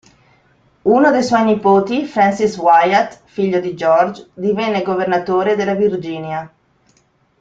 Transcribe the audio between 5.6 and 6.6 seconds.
Virginia.